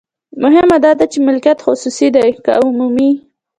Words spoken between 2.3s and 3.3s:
که عمومي.